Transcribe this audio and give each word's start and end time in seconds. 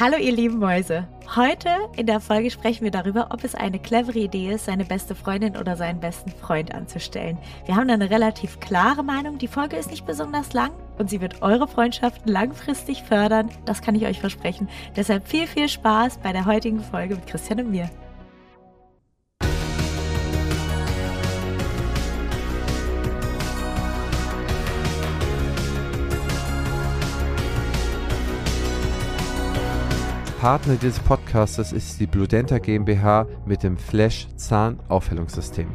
Hallo 0.00 0.16
ihr 0.16 0.30
lieben 0.30 0.60
Mäuse. 0.60 1.08
Heute 1.34 1.70
in 1.96 2.06
der 2.06 2.20
Folge 2.20 2.52
sprechen 2.52 2.84
wir 2.84 2.92
darüber, 2.92 3.30
ob 3.32 3.42
es 3.42 3.56
eine 3.56 3.80
clevere 3.80 4.20
Idee 4.20 4.52
ist, 4.52 4.66
seine 4.66 4.84
beste 4.84 5.16
Freundin 5.16 5.56
oder 5.56 5.74
seinen 5.74 5.98
besten 5.98 6.30
Freund 6.30 6.72
anzustellen. 6.72 7.36
Wir 7.66 7.74
haben 7.74 7.88
da 7.88 7.94
eine 7.94 8.08
relativ 8.08 8.60
klare 8.60 9.02
Meinung. 9.02 9.38
Die 9.38 9.48
Folge 9.48 9.74
ist 9.74 9.90
nicht 9.90 10.06
besonders 10.06 10.52
lang 10.52 10.70
und 10.98 11.10
sie 11.10 11.20
wird 11.20 11.42
eure 11.42 11.66
Freundschaften 11.66 12.30
langfristig 12.30 13.02
fördern. 13.02 13.50
Das 13.64 13.82
kann 13.82 13.96
ich 13.96 14.06
euch 14.06 14.20
versprechen. 14.20 14.68
Deshalb 14.94 15.26
viel, 15.26 15.48
viel 15.48 15.68
Spaß 15.68 16.18
bei 16.18 16.32
der 16.32 16.46
heutigen 16.46 16.78
Folge 16.78 17.16
mit 17.16 17.26
Christian 17.26 17.58
und 17.58 17.72
mir. 17.72 17.90
Partner 30.38 30.76
dieses 30.76 31.00
Podcasts 31.00 31.72
ist 31.72 31.98
die 31.98 32.06
Bludenta 32.06 32.58
GmbH 32.58 33.26
mit 33.44 33.64
dem 33.64 33.76
Flash 33.76 34.28
Zahnaufhellungssystem. 34.36 35.68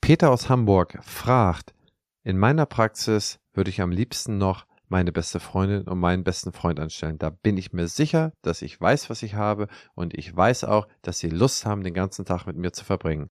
Peter 0.00 0.30
aus 0.30 0.48
Hamburg 0.48 0.98
fragt, 1.02 1.74
in 2.22 2.38
meiner 2.38 2.64
Praxis 2.64 3.40
würde 3.52 3.68
ich 3.68 3.82
am 3.82 3.90
liebsten 3.90 4.38
noch 4.38 4.64
meine 4.88 5.12
beste 5.12 5.38
Freundin 5.38 5.82
und 5.82 5.98
meinen 5.98 6.24
besten 6.24 6.54
Freund 6.54 6.80
anstellen. 6.80 7.18
Da 7.18 7.28
bin 7.28 7.58
ich 7.58 7.74
mir 7.74 7.86
sicher, 7.86 8.32
dass 8.40 8.62
ich 8.62 8.80
weiß, 8.80 9.10
was 9.10 9.22
ich 9.22 9.34
habe 9.34 9.68
und 9.94 10.16
ich 10.16 10.34
weiß 10.34 10.64
auch, 10.64 10.88
dass 11.02 11.18
sie 11.18 11.28
Lust 11.28 11.66
haben, 11.66 11.84
den 11.84 11.92
ganzen 11.92 12.24
Tag 12.24 12.46
mit 12.46 12.56
mir 12.56 12.72
zu 12.72 12.86
verbringen. 12.86 13.28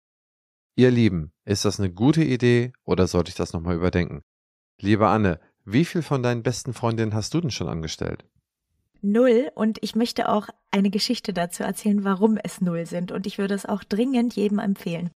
Ihr 0.76 0.90
Lieben, 0.90 1.32
ist 1.46 1.64
das 1.64 1.80
eine 1.80 1.90
gute 1.90 2.22
Idee 2.22 2.74
oder 2.84 3.06
sollte 3.06 3.30
ich 3.30 3.36
das 3.36 3.54
nochmal 3.54 3.76
überdenken? 3.76 4.20
Liebe 4.78 5.08
Anne, 5.08 5.40
wie 5.64 5.86
viel 5.86 6.02
von 6.02 6.22
deinen 6.22 6.42
besten 6.42 6.74
Freundinnen 6.74 7.14
hast 7.14 7.32
du 7.32 7.40
denn 7.40 7.50
schon 7.50 7.68
angestellt? 7.68 8.26
Null 9.02 9.50
und 9.54 9.78
ich 9.82 9.94
möchte 9.94 10.28
auch 10.28 10.48
eine 10.70 10.90
Geschichte 10.90 11.32
dazu 11.32 11.62
erzählen, 11.62 12.04
warum 12.04 12.38
es 12.42 12.60
null 12.60 12.86
sind 12.86 13.12
und 13.12 13.26
ich 13.26 13.38
würde 13.38 13.54
es 13.54 13.66
auch 13.66 13.84
dringend 13.84 14.34
jedem 14.34 14.58
empfehlen. 14.58 15.10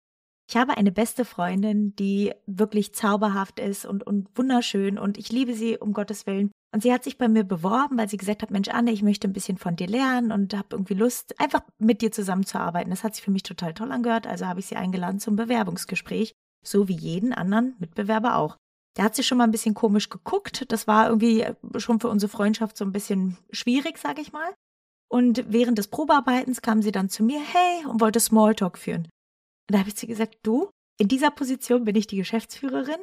Ich 0.47 0.57
habe 0.57 0.77
eine 0.77 0.91
beste 0.91 1.25
Freundin, 1.25 1.95
die 1.95 2.33
wirklich 2.45 2.93
zauberhaft 2.93 3.59
ist 3.59 3.85
und, 3.85 4.05
und 4.05 4.29
wunderschön 4.35 4.99
und 4.99 5.17
ich 5.17 5.31
liebe 5.31 5.55
sie 5.55 5.77
um 5.77 5.91
Gottes 5.93 6.27
Willen. 6.27 6.51
Und 6.71 6.81
sie 6.81 6.93
hat 6.93 7.03
sich 7.03 7.17
bei 7.17 7.27
mir 7.27 7.43
beworben, 7.43 7.97
weil 7.97 8.09
sie 8.09 8.17
gesagt 8.17 8.41
hat, 8.41 8.51
Mensch, 8.51 8.67
Anne, 8.67 8.91
ich 8.91 9.01
möchte 9.01 9.27
ein 9.27 9.33
bisschen 9.33 9.57
von 9.57 9.75
dir 9.75 9.87
lernen 9.87 10.31
und 10.31 10.53
habe 10.53 10.67
irgendwie 10.71 10.93
Lust, 10.93 11.39
einfach 11.39 11.61
mit 11.79 12.01
dir 12.01 12.11
zusammenzuarbeiten. 12.11 12.91
Das 12.91 13.03
hat 13.03 13.15
sich 13.15 13.23
für 13.23 13.31
mich 13.31 13.43
total 13.43 13.73
toll 13.73 13.91
angehört, 13.91 14.27
also 14.27 14.45
habe 14.45 14.59
ich 14.59 14.67
sie 14.67 14.75
eingeladen 14.75 15.19
zum 15.19 15.35
Bewerbungsgespräch, 15.35 16.33
so 16.63 16.87
wie 16.87 16.95
jeden 16.95 17.33
anderen 17.33 17.75
Mitbewerber 17.79 18.35
auch. 18.35 18.57
Der 18.97 19.03
hat 19.03 19.15
sich 19.15 19.27
schon 19.27 19.37
mal 19.37 19.43
ein 19.43 19.51
bisschen 19.51 19.73
komisch 19.73 20.09
geguckt. 20.09 20.65
Das 20.71 20.87
war 20.87 21.07
irgendwie 21.07 21.45
schon 21.77 21.99
für 21.99 22.09
unsere 22.09 22.31
Freundschaft 22.31 22.77
so 22.77 22.85
ein 22.85 22.91
bisschen 22.91 23.37
schwierig, 23.51 23.97
sag 23.97 24.19
ich 24.19 24.31
mal. 24.31 24.53
Und 25.09 25.45
während 25.47 25.77
des 25.77 25.87
Probearbeitens 25.87 26.61
kam 26.61 26.81
sie 26.81 26.91
dann 26.91 27.09
zu 27.09 27.23
mir, 27.23 27.39
hey, 27.39 27.85
und 27.85 28.01
wollte 28.01 28.19
Smalltalk 28.19 28.77
führen. 28.77 29.03
Und 29.03 29.73
da 29.73 29.79
habe 29.79 29.89
ich 29.89 29.95
zu 29.95 30.05
ihr 30.05 30.09
gesagt, 30.09 30.37
du, 30.43 30.69
in 30.97 31.07
dieser 31.07 31.31
Position 31.31 31.83
bin 31.83 31.95
ich 31.95 32.07
die 32.07 32.17
Geschäftsführerin 32.17 32.99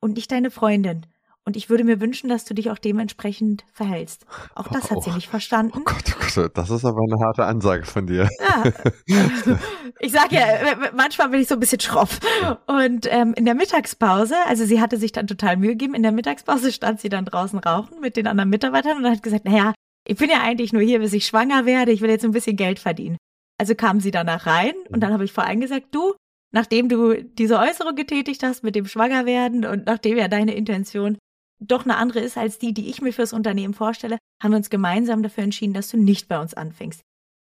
und 0.00 0.14
nicht 0.14 0.30
deine 0.30 0.50
Freundin. 0.50 1.06
Und 1.44 1.56
ich 1.56 1.68
würde 1.68 1.82
mir 1.82 2.00
wünschen, 2.00 2.28
dass 2.28 2.44
du 2.44 2.54
dich 2.54 2.70
auch 2.70 2.78
dementsprechend 2.78 3.64
verhältst. 3.72 4.26
Auch 4.54 4.68
das 4.68 4.90
hat 4.90 4.98
oh, 4.98 5.00
sie 5.00 5.10
nicht 5.10 5.28
verstanden. 5.28 5.72
Oh 5.76 5.82
Gott, 5.84 6.04
oh 6.16 6.24
Gott, 6.34 6.56
das 6.56 6.70
ist 6.70 6.84
aber 6.84 7.00
eine 7.02 7.18
harte 7.24 7.44
Ansage 7.44 7.84
von 7.84 8.06
dir. 8.06 8.28
Ja. 8.40 9.58
Ich 9.98 10.12
sage 10.12 10.34
ja, 10.34 10.44
manchmal 10.96 11.28
bin 11.28 11.40
ich 11.40 11.48
so 11.48 11.54
ein 11.54 11.60
bisschen 11.60 11.78
schroff. 11.78 12.18
Und 12.66 13.06
ähm, 13.10 13.34
in 13.34 13.44
der 13.44 13.54
Mittagspause, 13.54 14.34
also 14.48 14.64
sie 14.64 14.80
hatte 14.80 14.96
sich 14.96 15.12
dann 15.12 15.28
total 15.28 15.56
Mühe 15.56 15.70
gegeben, 15.70 15.94
in 15.94 16.02
der 16.02 16.10
Mittagspause 16.10 16.72
stand 16.72 17.00
sie 17.00 17.08
dann 17.08 17.24
draußen 17.24 17.58
rauchen 17.58 18.00
mit 18.00 18.16
den 18.16 18.26
anderen 18.26 18.50
Mitarbeitern 18.50 18.96
und 18.96 19.08
hat 19.08 19.22
gesagt, 19.22 19.44
naja, 19.44 19.74
ich 20.06 20.16
bin 20.16 20.30
ja 20.30 20.40
eigentlich 20.40 20.72
nur 20.72 20.82
hier, 20.82 20.98
bis 20.98 21.12
ich 21.12 21.26
schwanger 21.26 21.66
werde, 21.66 21.92
ich 21.92 22.00
will 22.00 22.10
jetzt 22.10 22.24
ein 22.24 22.32
bisschen 22.32 22.56
Geld 22.56 22.80
verdienen. 22.80 23.16
Also 23.58 23.74
kam 23.74 24.00
sie 24.00 24.10
danach 24.10 24.46
rein 24.46 24.74
und 24.88 25.00
dann 25.00 25.12
habe 25.12 25.24
ich 25.24 25.32
vor 25.32 25.44
allem 25.44 25.60
gesagt, 25.60 25.86
du, 25.92 26.14
nachdem 26.52 26.88
du 26.88 27.22
diese 27.22 27.58
Äußerung 27.58 27.94
getätigt 27.94 28.42
hast 28.42 28.64
mit 28.64 28.74
dem 28.74 28.86
Schwangerwerden 28.86 29.64
und 29.64 29.86
nachdem 29.86 30.18
ja 30.18 30.26
deine 30.26 30.54
Intention 30.54 31.18
doch 31.66 31.84
eine 31.84 31.96
andere 31.96 32.20
ist 32.20 32.36
als 32.36 32.58
die, 32.58 32.74
die 32.74 32.88
ich 32.88 33.00
mir 33.00 33.12
fürs 33.12 33.32
Unternehmen 33.32 33.74
vorstelle, 33.74 34.18
haben 34.42 34.52
wir 34.52 34.56
uns 34.56 34.70
gemeinsam 34.70 35.22
dafür 35.22 35.44
entschieden, 35.44 35.74
dass 35.74 35.88
du 35.88 35.96
nicht 35.96 36.28
bei 36.28 36.40
uns 36.40 36.54
anfängst. 36.54 37.02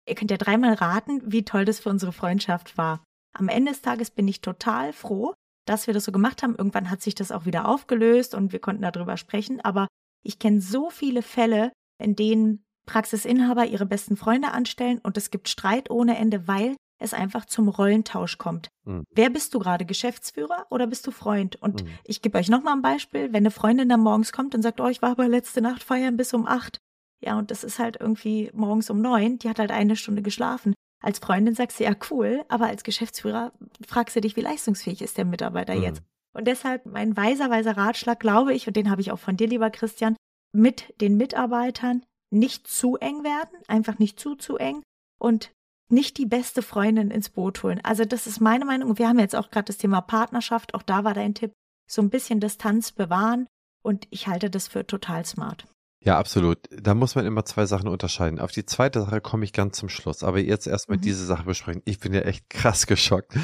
Ihr 0.08 0.14
könnt 0.14 0.30
ja 0.30 0.36
dreimal 0.36 0.74
raten, 0.74 1.20
wie 1.24 1.44
toll 1.44 1.64
das 1.64 1.80
für 1.80 1.90
unsere 1.90 2.12
Freundschaft 2.12 2.76
war. 2.76 3.04
Am 3.32 3.48
Ende 3.48 3.72
des 3.72 3.82
Tages 3.82 4.10
bin 4.10 4.26
ich 4.26 4.40
total 4.40 4.92
froh, 4.92 5.34
dass 5.66 5.86
wir 5.86 5.94
das 5.94 6.04
so 6.04 6.12
gemacht 6.12 6.42
haben. 6.42 6.56
Irgendwann 6.56 6.90
hat 6.90 7.00
sich 7.02 7.14
das 7.14 7.30
auch 7.30 7.44
wieder 7.44 7.68
aufgelöst 7.68 8.34
und 8.34 8.52
wir 8.52 8.58
konnten 8.58 8.82
darüber 8.82 9.16
sprechen. 9.16 9.60
Aber 9.60 9.86
ich 10.24 10.38
kenne 10.38 10.60
so 10.60 10.90
viele 10.90 11.22
Fälle, 11.22 11.72
in 12.02 12.16
denen 12.16 12.64
Praxisinhaber 12.86 13.66
ihre 13.66 13.86
besten 13.86 14.16
Freunde 14.16 14.50
anstellen 14.50 14.98
und 14.98 15.16
es 15.16 15.30
gibt 15.30 15.48
Streit 15.48 15.90
ohne 15.90 16.16
Ende, 16.16 16.48
weil 16.48 16.74
es 17.00 17.14
einfach 17.14 17.46
zum 17.46 17.68
Rollentausch 17.68 18.38
kommt. 18.38 18.68
Mhm. 18.84 19.04
Wer 19.10 19.30
bist 19.30 19.54
du 19.54 19.58
gerade, 19.58 19.84
Geschäftsführer 19.84 20.66
oder 20.70 20.86
bist 20.86 21.06
du 21.06 21.10
Freund? 21.10 21.56
Und 21.56 21.82
mhm. 21.82 21.88
ich 22.04 22.22
gebe 22.22 22.38
euch 22.38 22.48
nochmal 22.48 22.74
ein 22.74 22.82
Beispiel, 22.82 23.32
wenn 23.32 23.42
eine 23.42 23.50
Freundin 23.50 23.88
dann 23.88 24.00
morgens 24.00 24.32
kommt 24.32 24.54
und 24.54 24.62
sagt, 24.62 24.80
oh, 24.80 24.88
ich 24.88 25.02
war 25.02 25.10
aber 25.10 25.26
letzte 25.26 25.60
Nacht 25.60 25.82
feiern 25.82 26.16
bis 26.16 26.32
um 26.34 26.46
acht. 26.46 26.78
Ja, 27.22 27.38
und 27.38 27.50
das 27.50 27.64
ist 27.64 27.78
halt 27.78 27.98
irgendwie 27.98 28.50
morgens 28.54 28.90
um 28.90 29.00
neun, 29.00 29.38
die 29.38 29.48
hat 29.48 29.58
halt 29.58 29.70
eine 29.70 29.96
Stunde 29.96 30.22
geschlafen. 30.22 30.74
Als 31.02 31.18
Freundin 31.18 31.54
sagst 31.54 31.80
du, 31.80 31.84
ja, 31.84 31.94
cool, 32.10 32.44
aber 32.48 32.66
als 32.66 32.84
Geschäftsführer 32.84 33.52
fragst 33.86 34.14
du 34.16 34.20
dich, 34.20 34.36
wie 34.36 34.42
leistungsfähig 34.42 35.00
ist 35.00 35.16
der 35.16 35.24
Mitarbeiter 35.24 35.74
mhm. 35.74 35.82
jetzt? 35.82 36.02
Und 36.32 36.46
deshalb 36.46 36.86
mein 36.86 37.16
weiser, 37.16 37.50
weiser 37.50 37.76
Ratschlag, 37.76 38.20
glaube 38.20 38.54
ich, 38.54 38.68
und 38.68 38.76
den 38.76 38.90
habe 38.90 39.00
ich 39.00 39.10
auch 39.10 39.18
von 39.18 39.36
dir, 39.36 39.48
lieber 39.48 39.70
Christian, 39.70 40.16
mit 40.52 40.94
den 41.00 41.16
Mitarbeitern 41.16 42.04
nicht 42.30 42.68
zu 42.68 42.96
eng 42.96 43.24
werden, 43.24 43.58
einfach 43.66 43.98
nicht 43.98 44.20
zu, 44.20 44.36
zu 44.36 44.56
eng 44.56 44.82
und 45.18 45.50
nicht 45.90 46.18
die 46.18 46.26
beste 46.26 46.62
Freundin 46.62 47.10
ins 47.10 47.30
Boot 47.30 47.62
holen. 47.62 47.80
Also 47.82 48.04
das 48.04 48.26
ist 48.26 48.40
meine 48.40 48.64
Meinung. 48.64 48.98
Wir 48.98 49.08
haben 49.08 49.18
jetzt 49.18 49.36
auch 49.36 49.50
gerade 49.50 49.66
das 49.66 49.78
Thema 49.78 50.00
Partnerschaft. 50.00 50.74
Auch 50.74 50.82
da 50.82 51.04
war 51.04 51.14
dein 51.14 51.34
Tipp, 51.34 51.52
so 51.88 52.02
ein 52.02 52.10
bisschen 52.10 52.40
Distanz 52.40 52.92
bewahren. 52.92 53.46
Und 53.82 54.06
ich 54.10 54.26
halte 54.26 54.50
das 54.50 54.68
für 54.68 54.86
total 54.86 55.24
smart. 55.24 55.66
Ja, 56.02 56.18
absolut. 56.18 56.58
Da 56.70 56.94
muss 56.94 57.14
man 57.14 57.26
immer 57.26 57.44
zwei 57.44 57.66
Sachen 57.66 57.88
unterscheiden. 57.88 58.40
Auf 58.40 58.52
die 58.52 58.64
zweite 58.64 59.00
Sache 59.02 59.20
komme 59.20 59.44
ich 59.44 59.52
ganz 59.52 59.76
zum 59.78 59.88
Schluss. 59.88 60.22
Aber 60.22 60.38
jetzt 60.38 60.66
erstmal 60.66 60.98
mhm. 60.98 61.02
diese 61.02 61.24
Sache 61.24 61.44
besprechen. 61.44 61.82
Ich 61.84 61.98
bin 61.98 62.14
ja 62.14 62.20
echt 62.20 62.48
krass 62.48 62.86
geschockt. 62.86 63.34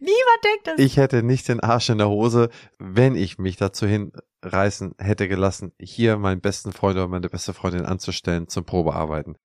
Niemand 0.00 0.44
denkt 0.44 0.66
das. 0.66 0.78
Ich 0.78 0.96
hätte 0.96 1.22
nicht 1.22 1.48
den 1.48 1.60
Arsch 1.60 1.88
in 1.90 1.98
der 1.98 2.08
Hose, 2.08 2.50
wenn 2.78 3.14
ich 3.14 3.38
mich 3.38 3.56
dazu 3.56 3.86
hinreißen 3.86 4.94
hätte 4.98 5.28
gelassen, 5.28 5.72
hier 5.80 6.16
meinen 6.18 6.40
besten 6.40 6.72
Freund 6.72 6.96
oder 6.96 7.08
meine 7.08 7.28
beste 7.28 7.54
Freundin 7.54 7.84
anzustellen 7.84 8.48
zum 8.48 8.64
Probearbeiten 8.64 9.36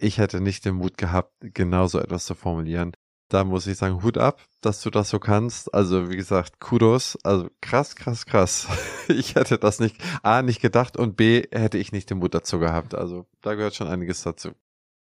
ich 0.00 0.18
hätte 0.18 0.40
nicht 0.40 0.64
den 0.64 0.76
Mut 0.76 0.96
gehabt, 0.96 1.34
genau 1.40 1.86
so 1.86 1.98
etwas 1.98 2.24
zu 2.24 2.34
formulieren. 2.34 2.92
Da 3.28 3.44
muss 3.44 3.68
ich 3.68 3.78
sagen, 3.78 4.02
Hut 4.02 4.18
ab, 4.18 4.42
dass 4.60 4.82
du 4.82 4.90
das 4.90 5.08
so 5.08 5.20
kannst. 5.20 5.72
Also 5.72 6.10
wie 6.10 6.16
gesagt, 6.16 6.58
Kudos. 6.58 7.16
Also 7.22 7.48
krass, 7.60 7.94
krass, 7.94 8.26
krass. 8.26 8.66
Ich 9.08 9.34
hätte 9.34 9.58
das 9.58 9.80
nicht, 9.80 9.96
A, 10.22 10.40
nicht 10.40 10.60
gedacht 10.60 10.96
und 10.96 11.16
B, 11.16 11.42
hätte 11.50 11.78
ich 11.78 11.90
nicht 11.90 12.10
den 12.10 12.18
Mut 12.18 12.32
dazu 12.32 12.60
gehabt. 12.60 12.94
Also 12.94 13.26
da 13.40 13.54
gehört 13.54 13.74
schon 13.74 13.88
einiges 13.88 14.22
dazu. 14.22 14.50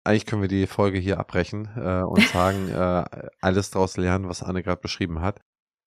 Eigentlich 0.03 0.27
können 0.27 0.43
wir 0.43 0.47
die 0.47 0.67
Folge 0.67 0.99
hier 0.99 1.19
abbrechen 1.19 1.69
äh, 1.75 2.01
und 2.03 2.21
sagen, 2.29 2.69
äh, 2.69 3.29
alles 3.41 3.71
daraus 3.71 3.97
lernen, 3.97 4.29
was 4.29 4.43
Anne 4.43 4.61
gerade 4.61 4.81
beschrieben 4.81 5.21
hat. 5.21 5.41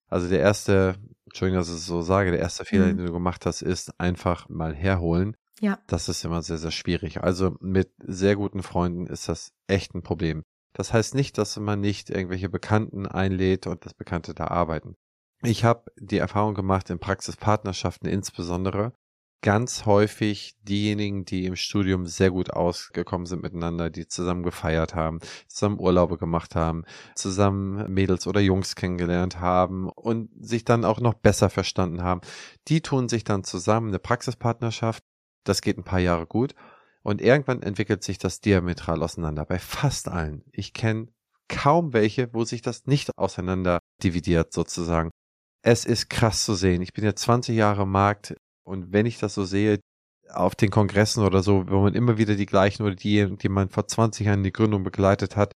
Also 0.09 0.29
der 0.29 0.41
erste, 0.41 0.97
Entschuldigung, 1.27 1.61
dass 1.61 1.69
ich 1.69 1.77
es 1.77 1.87
so 1.87 2.03
sage, 2.03 2.33
der 2.33 2.41
erste 2.41 2.65
Fehler, 2.65 2.87
mhm. 2.87 2.97
den 2.97 3.07
du 3.07 3.13
gemacht 3.13 3.47
hast, 3.47 3.63
ist 3.63 3.93
einfach 4.01 4.49
mal 4.49 4.75
herholen 4.75 5.37
ja. 5.61 5.79
Das 5.87 6.09
ist 6.09 6.25
immer 6.25 6.43
sehr, 6.43 6.59
sehr 6.59 6.71
schwierig. 6.71 7.23
Also 7.23 7.57
mit 7.61 7.93
sehr 7.99 8.37
guten 8.37 8.63
Freunden 8.63 9.07
ist 9.07 9.29
das 9.29 9.53
echt 9.67 9.95
ein 9.95 10.03
Problem. 10.03 10.43
Das 10.73 10.93
heißt 10.93 11.15
nicht, 11.15 11.39
dass 11.39 11.59
man 11.59 11.81
nicht 11.81 12.11
irgendwelche 12.11 12.49
Bekannten 12.49 13.07
einlädt 13.07 13.67
und 13.67 13.85
das 13.85 13.95
Bekannte 13.95 14.35
da 14.35 14.49
arbeiten. 14.49 14.95
Ich 15.43 15.65
habe 15.65 15.85
die 15.97 16.19
Erfahrung 16.19 16.55
gemacht 16.55 16.91
in 16.91 16.99
Praxispartnerschaften 16.99 18.09
insbesondere, 18.09 18.93
ganz 19.41 19.87
häufig 19.87 20.57
diejenigen, 20.63 21.25
die 21.25 21.47
im 21.47 21.55
Studium 21.55 22.07
sehr 22.07 22.31
gut 22.31 22.51
ausgekommen 22.51 23.27
sind 23.27 23.43
miteinander, 23.43 23.89
die 23.89 24.09
zusammen 24.09 24.43
gefeiert 24.43 24.97
haben, 24.97 25.21
zusammen 25.47 25.79
Urlaube 25.79 26.19
gemacht 26.19 26.57
haben, 26.57 26.85
zusammen 27.15 27.93
Mädels 27.93 28.27
oder 28.27 28.41
Jungs 28.41 28.75
kennengelernt 28.75 29.39
haben 29.39 29.89
und 29.89 30.31
sich 30.45 30.65
dann 30.65 30.85
auch 30.85 31.01
noch 31.01 31.15
besser 31.15 31.51
verstanden 31.51 32.03
haben, 32.03 32.21
die 32.67 32.81
tun 32.81 33.09
sich 33.09 33.23
dann 33.23 33.45
zusammen 33.45 33.89
eine 33.89 34.01
Praxispartnerschaft 34.01 35.05
das 35.49 35.63
geht 35.63 35.79
ein 35.79 35.85
paar 35.85 36.01
Jahre 36.01 36.27
gut. 36.27 36.55
Und 37.03 37.23
irgendwann 37.23 37.63
entwickelt 37.63 38.03
sich 38.03 38.19
das 38.19 38.41
diametral 38.41 39.03
auseinander. 39.03 39.45
Bei 39.45 39.59
fast 39.59 40.09
allen. 40.09 40.45
Ich 40.53 40.73
kenne 40.73 41.09
kaum 41.49 41.93
welche, 41.93 42.33
wo 42.35 42.45
sich 42.45 42.61
das 42.61 42.87
nicht 42.87 43.17
auseinander 43.17 43.79
dividiert 44.03 44.53
sozusagen. 44.53 45.11
Es 45.63 45.85
ist 45.85 46.11
krass 46.11 46.45
zu 46.45 46.55
sehen. 46.55 46.83
Ich 46.83 46.93
bin 46.93 47.05
ja 47.05 47.15
20 47.15 47.57
Jahre 47.57 47.83
im 47.83 47.91
Markt 47.91 48.37
und 48.65 48.93
wenn 48.93 49.07
ich 49.07 49.19
das 49.19 49.35
so 49.35 49.45
sehe, 49.45 49.81
auf 50.31 50.55
den 50.55 50.71
Kongressen 50.71 51.25
oder 51.25 51.43
so, 51.43 51.65
wo 51.69 51.81
man 51.81 51.95
immer 51.95 52.19
wieder 52.19 52.35
die 52.35 52.45
gleichen 52.45 52.83
oder 52.83 52.95
die, 52.95 53.35
die 53.39 53.49
man 53.49 53.71
vor 53.71 53.89
20 53.89 54.27
Jahren 54.27 54.43
die 54.43 54.53
Gründung 54.53 54.83
begleitet 54.83 55.37
hat, 55.37 55.53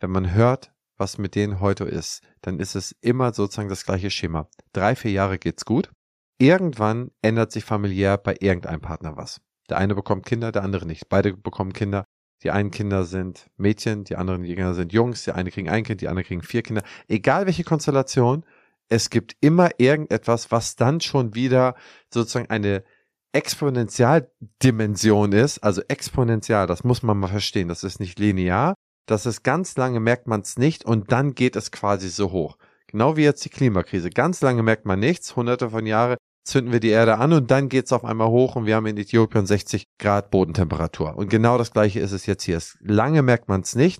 wenn 0.00 0.10
man 0.10 0.34
hört, 0.34 0.72
was 0.96 1.16
mit 1.16 1.36
denen 1.36 1.60
heute 1.60 1.84
ist, 1.84 2.22
dann 2.40 2.58
ist 2.58 2.74
es 2.74 2.92
immer 3.00 3.32
sozusagen 3.32 3.68
das 3.68 3.84
gleiche 3.84 4.10
Schema. 4.10 4.48
Drei, 4.72 4.96
vier 4.96 5.12
Jahre 5.12 5.38
geht's 5.38 5.64
gut 5.64 5.90
irgendwann 6.38 7.10
ändert 7.22 7.52
sich 7.52 7.64
familiär 7.64 8.18
bei 8.18 8.36
irgendeinem 8.40 8.80
Partner 8.80 9.16
was. 9.16 9.40
Der 9.68 9.78
eine 9.78 9.94
bekommt 9.94 10.26
Kinder, 10.26 10.52
der 10.52 10.62
andere 10.62 10.86
nicht. 10.86 11.08
Beide 11.08 11.36
bekommen 11.36 11.72
Kinder. 11.72 12.04
Die 12.42 12.50
einen 12.50 12.70
Kinder 12.70 13.04
sind 13.04 13.48
Mädchen, 13.56 14.04
die 14.04 14.16
anderen 14.16 14.44
Kinder 14.44 14.74
sind 14.74 14.92
Jungs, 14.92 15.24
die 15.24 15.32
eine 15.32 15.50
kriegen 15.50 15.70
ein 15.70 15.84
Kind, 15.84 16.02
die 16.02 16.08
anderen 16.08 16.26
kriegen 16.26 16.42
vier 16.42 16.62
Kinder. 16.62 16.82
Egal 17.08 17.46
welche 17.46 17.64
Konstellation, 17.64 18.44
es 18.88 19.10
gibt 19.10 19.36
immer 19.40 19.70
irgendetwas, 19.78 20.50
was 20.50 20.76
dann 20.76 21.00
schon 21.00 21.34
wieder 21.34 21.74
sozusagen 22.12 22.50
eine 22.50 22.84
Exponentialdimension 23.32 25.32
ist, 25.32 25.58
also 25.58 25.82
exponentiell, 25.88 26.66
das 26.66 26.84
muss 26.84 27.02
man 27.02 27.18
mal 27.18 27.28
verstehen, 27.28 27.68
das 27.68 27.84
ist 27.84 28.00
nicht 28.00 28.18
linear, 28.18 28.74
das 29.06 29.26
ist 29.26 29.42
ganz 29.42 29.76
lange 29.76 30.00
merkt 30.00 30.26
man 30.26 30.40
es 30.42 30.58
nicht 30.58 30.84
und 30.84 31.12
dann 31.12 31.34
geht 31.34 31.56
es 31.56 31.70
quasi 31.70 32.08
so 32.08 32.32
hoch. 32.32 32.56
Genau 32.86 33.16
wie 33.16 33.24
jetzt 33.24 33.44
die 33.44 33.50
Klimakrise. 33.50 34.10
Ganz 34.10 34.40
lange 34.42 34.62
merkt 34.62 34.86
man 34.86 35.00
nichts, 35.00 35.36
hunderte 35.36 35.70
von 35.70 35.86
Jahren 35.86 36.16
zünden 36.46 36.72
wir 36.72 36.80
die 36.80 36.90
Erde 36.90 37.18
an 37.18 37.32
und 37.32 37.50
dann 37.50 37.68
geht 37.68 37.86
es 37.86 37.92
auf 37.92 38.04
einmal 38.04 38.28
hoch 38.28 38.56
und 38.56 38.66
wir 38.66 38.76
haben 38.76 38.86
in 38.86 38.96
Äthiopien 38.96 39.46
60 39.46 39.84
Grad 39.98 40.30
Bodentemperatur. 40.30 41.16
Und 41.16 41.28
genau 41.28 41.58
das 41.58 41.72
gleiche 41.72 42.00
ist 42.00 42.12
es 42.12 42.26
jetzt 42.26 42.44
hier. 42.44 42.60
Lange 42.80 43.22
merkt 43.22 43.48
man 43.48 43.62
es 43.62 43.74
nicht 43.74 43.98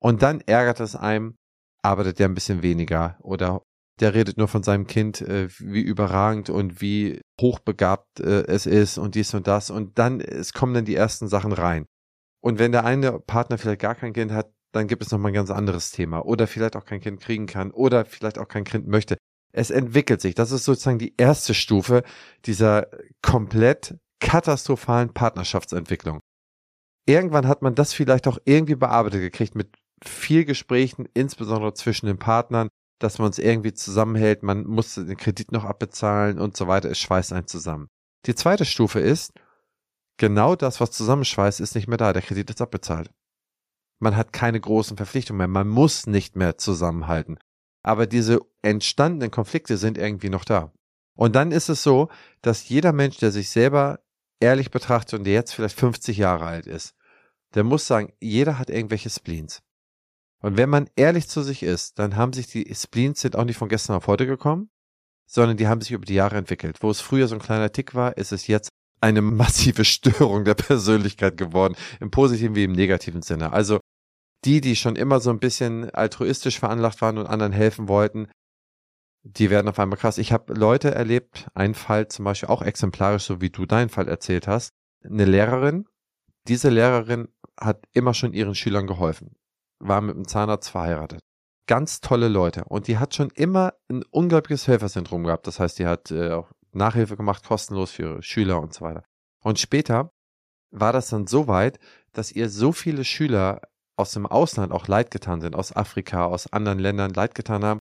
und 0.00 0.22
dann 0.22 0.40
ärgert 0.40 0.80
es 0.80 0.96
einem, 0.96 1.36
arbeitet 1.82 2.18
der 2.18 2.28
ein 2.28 2.34
bisschen 2.34 2.62
weniger 2.62 3.18
oder 3.20 3.62
der 4.00 4.14
redet 4.14 4.38
nur 4.38 4.48
von 4.48 4.62
seinem 4.62 4.86
Kind, 4.86 5.20
äh, 5.20 5.48
wie 5.58 5.82
überragend 5.82 6.50
und 6.50 6.80
wie 6.80 7.20
hochbegabt 7.40 8.20
äh, 8.20 8.44
es 8.46 8.66
ist 8.66 8.98
und 8.98 9.14
dies 9.14 9.34
und 9.34 9.46
das. 9.46 9.70
Und 9.70 9.98
dann, 9.98 10.20
es 10.20 10.52
kommen 10.52 10.74
dann 10.74 10.84
die 10.84 10.96
ersten 10.96 11.28
Sachen 11.28 11.52
rein. 11.52 11.84
Und 12.40 12.58
wenn 12.58 12.72
der 12.72 12.84
eine 12.84 13.20
Partner 13.20 13.58
vielleicht 13.58 13.80
gar 13.80 13.94
kein 13.94 14.12
Kind 14.12 14.32
hat, 14.32 14.50
dann 14.72 14.88
gibt 14.88 15.02
es 15.02 15.12
nochmal 15.12 15.30
ein 15.30 15.34
ganz 15.34 15.50
anderes 15.50 15.90
Thema. 15.90 16.24
Oder 16.24 16.46
vielleicht 16.46 16.74
auch 16.74 16.84
kein 16.84 17.00
Kind 17.00 17.20
kriegen 17.20 17.46
kann 17.46 17.70
oder 17.70 18.04
vielleicht 18.04 18.38
auch 18.38 18.48
kein 18.48 18.64
Kind 18.64 18.88
möchte. 18.88 19.16
Es 19.52 19.70
entwickelt 19.70 20.20
sich. 20.20 20.34
Das 20.34 20.50
ist 20.50 20.64
sozusagen 20.64 20.98
die 20.98 21.14
erste 21.16 21.54
Stufe 21.54 22.02
dieser 22.46 22.88
komplett 23.20 23.96
katastrophalen 24.20 25.12
Partnerschaftsentwicklung. 25.12 26.20
Irgendwann 27.06 27.48
hat 27.48 27.62
man 27.62 27.74
das 27.74 27.92
vielleicht 27.92 28.28
auch 28.28 28.38
irgendwie 28.44 28.76
bearbeitet 28.76 29.20
gekriegt 29.20 29.54
mit 29.54 29.76
viel 30.04 30.44
Gesprächen, 30.44 31.08
insbesondere 31.14 31.74
zwischen 31.74 32.06
den 32.06 32.18
Partnern, 32.18 32.68
dass 33.00 33.18
man 33.18 33.26
uns 33.26 33.38
irgendwie 33.38 33.74
zusammenhält, 33.74 34.42
man 34.42 34.64
muss 34.64 34.94
den 34.94 35.16
Kredit 35.16 35.52
noch 35.52 35.64
abbezahlen 35.64 36.38
und 36.38 36.56
so 36.56 36.68
weiter. 36.68 36.90
Es 36.90 36.98
schweißt 37.00 37.32
einen 37.32 37.46
zusammen. 37.46 37.88
Die 38.26 38.34
zweite 38.34 38.64
Stufe 38.64 39.00
ist, 39.00 39.32
genau 40.16 40.54
das, 40.54 40.80
was 40.80 40.92
zusammenschweißt, 40.92 41.60
ist 41.60 41.74
nicht 41.74 41.88
mehr 41.88 41.98
da. 41.98 42.12
Der 42.12 42.22
Kredit 42.22 42.50
ist 42.50 42.62
abbezahlt. 42.62 43.10
Man 43.98 44.16
hat 44.16 44.32
keine 44.32 44.60
großen 44.60 44.96
Verpflichtungen 44.96 45.38
mehr. 45.38 45.48
Man 45.48 45.68
muss 45.68 46.06
nicht 46.06 46.36
mehr 46.36 46.58
zusammenhalten. 46.58 47.38
Aber 47.82 48.06
diese 48.06 48.40
entstandenen 48.62 49.30
Konflikte 49.30 49.76
sind 49.76 49.98
irgendwie 49.98 50.28
noch 50.28 50.44
da. 50.44 50.72
Und 51.16 51.34
dann 51.34 51.52
ist 51.52 51.68
es 51.68 51.82
so, 51.82 52.08
dass 52.40 52.68
jeder 52.68 52.92
Mensch, 52.92 53.18
der 53.18 53.32
sich 53.32 53.50
selber 53.50 54.00
ehrlich 54.40 54.70
betrachtet 54.70 55.18
und 55.18 55.24
der 55.24 55.34
jetzt 55.34 55.54
vielleicht 55.54 55.78
50 55.78 56.16
Jahre 56.16 56.46
alt 56.46 56.66
ist, 56.66 56.94
der 57.54 57.64
muss 57.64 57.86
sagen, 57.86 58.12
jeder 58.20 58.58
hat 58.58 58.70
irgendwelche 58.70 59.10
Spleens. 59.10 59.62
Und 60.40 60.56
wenn 60.56 60.70
man 60.70 60.90
ehrlich 60.96 61.28
zu 61.28 61.42
sich 61.42 61.62
ist, 61.62 61.98
dann 61.98 62.16
haben 62.16 62.32
sich 62.32 62.48
die 62.48 62.74
Spleens 62.74 63.20
sind 63.20 63.36
auch 63.36 63.44
nicht 63.44 63.58
von 63.58 63.68
gestern 63.68 63.96
auf 63.96 64.06
heute 64.06 64.26
gekommen, 64.26 64.70
sondern 65.26 65.56
die 65.56 65.68
haben 65.68 65.80
sich 65.80 65.92
über 65.92 66.04
die 66.04 66.14
Jahre 66.14 66.36
entwickelt. 66.36 66.82
Wo 66.82 66.90
es 66.90 67.00
früher 67.00 67.28
so 67.28 67.36
ein 67.36 67.40
kleiner 67.40 67.70
Tick 67.70 67.94
war, 67.94 68.16
ist 68.16 68.32
es 68.32 68.48
jetzt 68.48 68.68
eine 69.00 69.22
massive 69.22 69.84
Störung 69.84 70.44
der 70.44 70.54
Persönlichkeit 70.54 71.36
geworden, 71.36 71.76
im 72.00 72.10
positiven 72.10 72.56
wie 72.56 72.64
im 72.64 72.72
negativen 72.72 73.22
Sinne. 73.22 73.52
Also 73.52 73.80
die, 74.44 74.60
die 74.60 74.76
schon 74.76 74.96
immer 74.96 75.20
so 75.20 75.30
ein 75.30 75.38
bisschen 75.38 75.90
altruistisch 75.90 76.58
veranlagt 76.58 77.00
waren 77.00 77.18
und 77.18 77.26
anderen 77.26 77.52
helfen 77.52 77.88
wollten, 77.88 78.28
die 79.22 79.50
werden 79.50 79.68
auf 79.68 79.78
einmal 79.78 79.98
krass. 79.98 80.18
Ich 80.18 80.32
habe 80.32 80.52
Leute 80.54 80.92
erlebt, 80.92 81.48
ein 81.54 81.74
Fall 81.74 82.08
zum 82.08 82.24
Beispiel 82.24 82.48
auch 82.48 82.62
exemplarisch, 82.62 83.24
so 83.24 83.40
wie 83.40 83.50
du 83.50 83.66
deinen 83.66 83.88
Fall 83.88 84.08
erzählt 84.08 84.48
hast, 84.48 84.72
eine 85.04 85.24
Lehrerin. 85.24 85.86
Diese 86.48 86.70
Lehrerin 86.70 87.28
hat 87.58 87.84
immer 87.92 88.14
schon 88.14 88.32
ihren 88.32 88.56
Schülern 88.56 88.88
geholfen 88.88 89.36
war 89.82 90.00
mit 90.00 90.14
einem 90.14 90.26
Zahnarzt 90.26 90.70
verheiratet. 90.70 91.20
Ganz 91.66 92.00
tolle 92.00 92.28
Leute. 92.28 92.64
Und 92.64 92.88
die 92.88 92.98
hat 92.98 93.14
schon 93.14 93.30
immer 93.30 93.74
ein 93.88 94.02
unglaubliches 94.10 94.66
Helfersyndrom 94.66 95.24
gehabt. 95.24 95.46
Das 95.46 95.60
heißt, 95.60 95.78
die 95.78 95.86
hat 95.86 96.10
äh, 96.10 96.32
auch 96.32 96.50
Nachhilfe 96.72 97.16
gemacht, 97.16 97.44
kostenlos 97.44 97.92
für 97.92 98.02
ihre 98.02 98.22
Schüler 98.22 98.60
und 98.60 98.72
so 98.72 98.82
weiter. 98.82 99.04
Und 99.42 99.58
später 99.58 100.12
war 100.70 100.92
das 100.92 101.08
dann 101.10 101.26
so 101.26 101.48
weit, 101.48 101.78
dass 102.12 102.32
ihr 102.32 102.48
so 102.48 102.72
viele 102.72 103.04
Schüler 103.04 103.60
aus 103.96 104.12
dem 104.12 104.26
Ausland 104.26 104.72
auch 104.72 104.88
leid 104.88 105.10
getan 105.10 105.40
sind, 105.40 105.54
aus 105.54 105.74
Afrika, 105.74 106.26
aus 106.26 106.52
anderen 106.52 106.78
Ländern 106.78 107.12
leid 107.12 107.34
getan 107.34 107.64
haben. 107.64 107.80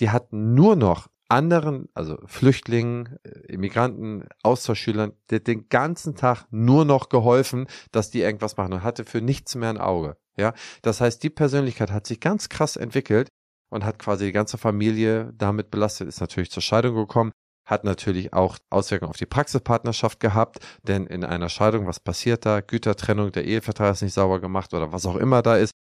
Die 0.00 0.10
hat 0.10 0.32
nur 0.32 0.76
noch 0.76 1.08
anderen, 1.28 1.88
also 1.94 2.18
Flüchtlingen, 2.24 3.18
äh, 3.22 3.52
Immigranten, 3.52 4.26
Austauschschülern, 4.42 5.12
der 5.30 5.40
den 5.40 5.68
ganzen 5.68 6.16
Tag 6.16 6.46
nur 6.50 6.84
noch 6.84 7.10
geholfen, 7.10 7.66
dass 7.92 8.10
die 8.10 8.20
irgendwas 8.20 8.56
machen 8.56 8.72
und 8.72 8.82
hatte 8.82 9.04
für 9.04 9.20
nichts 9.20 9.54
mehr 9.54 9.70
ein 9.70 9.78
Auge. 9.78 10.16
Ja, 10.36 10.54
das 10.82 11.00
heißt, 11.00 11.22
die 11.22 11.30
Persönlichkeit 11.30 11.90
hat 11.90 12.06
sich 12.06 12.20
ganz 12.20 12.48
krass 12.48 12.76
entwickelt 12.76 13.28
und 13.70 13.84
hat 13.84 13.98
quasi 13.98 14.26
die 14.26 14.32
ganze 14.32 14.56
Familie 14.56 15.32
damit 15.36 15.70
belastet, 15.70 16.08
ist 16.08 16.20
natürlich 16.20 16.50
zur 16.50 16.62
Scheidung 16.62 16.94
gekommen, 16.94 17.32
hat 17.68 17.84
natürlich 17.84 18.32
auch 18.32 18.56
Auswirkungen 18.70 19.10
auf 19.10 19.18
die 19.18 19.26
Praxispartnerschaft 19.26 20.20
gehabt, 20.20 20.58
denn 20.82 21.06
in 21.06 21.22
einer 21.22 21.50
Scheidung, 21.50 21.86
was 21.86 22.00
passiert 22.00 22.46
da? 22.46 22.60
Gütertrennung, 22.62 23.30
der 23.30 23.44
Ehevertrag 23.44 23.92
ist 23.92 24.02
nicht 24.02 24.14
sauber 24.14 24.40
gemacht 24.40 24.72
oder 24.72 24.90
was 24.90 25.04
auch 25.04 25.16
immer 25.16 25.42
da 25.42 25.56
ist. 25.56 25.72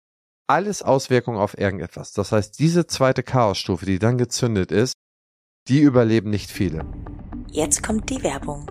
Alles 0.47 0.83
Auswirkungen 0.83 1.37
auf 1.37 1.57
irgendetwas. 1.57 2.11
Das 2.11 2.31
heißt, 2.33 2.59
diese 2.59 2.87
zweite 2.87 3.23
Chaosstufe, 3.23 3.85
die 3.85 3.99
dann 3.99 4.17
gezündet 4.17 4.71
ist, 4.71 4.93
die 5.69 5.79
überleben 5.79 6.29
nicht 6.29 6.51
viele. 6.51 6.85
Jetzt 7.51 7.83
kommt 7.83 8.09
die 8.09 8.21
Werbung. 8.21 8.69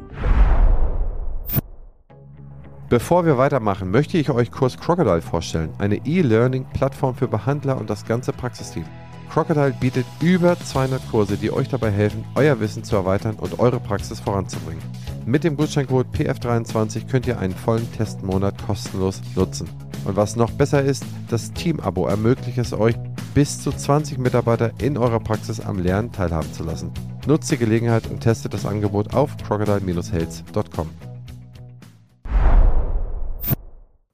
Bevor 2.88 3.26
wir 3.26 3.36
weitermachen, 3.36 3.90
möchte 3.90 4.16
ich 4.16 4.30
euch 4.30 4.52
Kurs 4.52 4.76
Crocodile 4.76 5.22
vorstellen, 5.22 5.74
eine 5.78 6.06
E-Learning-Plattform 6.06 7.16
für 7.16 7.28
Behandler 7.28 7.78
und 7.78 7.90
das 7.90 8.04
ganze 8.06 8.32
Praxisteam. 8.32 8.86
Crocodile 9.30 9.74
bietet 9.78 10.06
über 10.20 10.58
200 10.58 11.10
Kurse, 11.10 11.36
die 11.36 11.52
euch 11.52 11.68
dabei 11.68 11.90
helfen, 11.90 12.24
euer 12.34 12.58
Wissen 12.60 12.84
zu 12.84 12.96
erweitern 12.96 13.36
und 13.36 13.58
eure 13.58 13.80
Praxis 13.80 14.20
voranzubringen. 14.20 14.82
Mit 15.26 15.44
dem 15.44 15.56
Gutscheincode 15.56 16.06
PF23 16.14 17.08
könnt 17.10 17.26
ihr 17.26 17.38
einen 17.38 17.54
vollen 17.54 17.90
Testmonat 17.92 18.64
kostenlos 18.64 19.20
nutzen. 19.34 19.68
Und 20.04 20.16
was 20.16 20.36
noch 20.36 20.52
besser 20.52 20.82
ist, 20.82 21.04
das 21.28 21.52
Team-Abo 21.52 22.06
ermöglicht 22.06 22.58
es 22.58 22.72
euch, 22.72 22.94
bis 23.34 23.60
zu 23.60 23.72
20 23.72 24.18
Mitarbeiter 24.18 24.72
in 24.80 24.96
eurer 24.96 25.20
Praxis 25.20 25.60
am 25.60 25.78
Lernen 25.78 26.12
teilhaben 26.12 26.52
zu 26.52 26.62
lassen. 26.62 26.92
Nutzt 27.26 27.50
die 27.50 27.58
Gelegenheit 27.58 28.06
und 28.06 28.20
testet 28.20 28.54
das 28.54 28.64
Angebot 28.64 29.14
auf 29.14 29.36
crocodile-health.com. 29.36 30.88